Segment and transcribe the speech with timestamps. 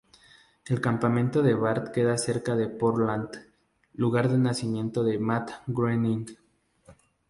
[0.65, 3.29] El campamento de Bart queda cerca de Portland,
[3.93, 6.25] "lugar de nacimiento de Matt Groening".